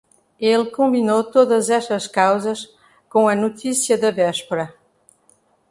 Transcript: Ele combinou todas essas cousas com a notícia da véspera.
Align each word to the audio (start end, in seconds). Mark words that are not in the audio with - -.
Ele 0.39 0.71
combinou 0.71 1.23
todas 1.23 1.69
essas 1.69 2.07
cousas 2.07 2.67
com 3.07 3.27
a 3.27 3.35
notícia 3.35 3.95
da 3.99 4.09
véspera. 4.09 4.73